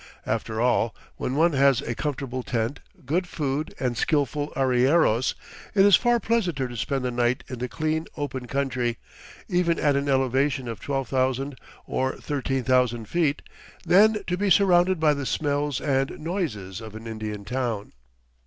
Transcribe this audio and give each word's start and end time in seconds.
After 0.25 0.59
all, 0.59 0.95
when 1.17 1.35
one 1.35 1.53
has 1.53 1.79
a 1.83 1.93
comfortable 1.93 2.41
tent, 2.41 2.79
good 3.05 3.27
food, 3.27 3.75
and 3.79 3.95
skillful 3.95 4.51
arrieros 4.55 5.35
it 5.75 5.85
is 5.85 5.95
far 5.95 6.19
pleasanter 6.19 6.67
to 6.67 6.75
spend 6.75 7.05
the 7.05 7.11
night 7.11 7.43
in 7.47 7.59
the 7.59 7.69
clean, 7.69 8.07
open 8.17 8.47
country, 8.47 8.97
even 9.47 9.77
at 9.77 9.95
an 9.95 10.09
elevation 10.09 10.67
of 10.67 10.79
12,000 10.79 11.55
or 11.85 12.13
13,000 12.15 13.05
feet, 13.07 13.43
than 13.85 14.23
to 14.23 14.37
be 14.37 14.49
surrounded 14.49 14.99
by 14.99 15.13
the 15.13 15.27
smells 15.27 15.79
and 15.79 16.19
noises 16.19 16.81
of 16.81 16.95
an 16.95 17.05
Indian 17.05 17.45
town. 17.45 17.93